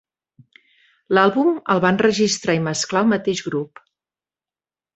L'àlbum 1.17 1.51
el 1.75 1.83
va 1.85 1.91
enregistrar 1.97 2.57
i 2.61 2.65
mesclar 2.71 3.05
el 3.07 3.13
mateix 3.15 3.45
grup. 3.51 3.87